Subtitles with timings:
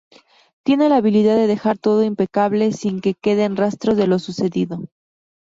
[0.65, 4.79] Tiene la habilidad de dejar todo impecable, sin que queden rastros de lo sucedido.